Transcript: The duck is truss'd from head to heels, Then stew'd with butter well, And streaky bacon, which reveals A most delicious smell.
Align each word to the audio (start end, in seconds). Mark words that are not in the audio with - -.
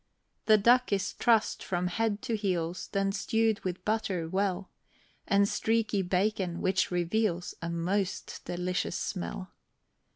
The 0.47 0.57
duck 0.57 0.91
is 0.91 1.13
truss'd 1.13 1.61
from 1.61 1.85
head 1.85 2.23
to 2.23 2.35
heels, 2.35 2.89
Then 2.91 3.11
stew'd 3.11 3.59
with 3.59 3.85
butter 3.85 4.27
well, 4.27 4.71
And 5.27 5.47
streaky 5.47 6.01
bacon, 6.01 6.59
which 6.59 6.89
reveals 6.89 7.53
A 7.61 7.69
most 7.69 8.41
delicious 8.43 8.95
smell. 8.97 9.51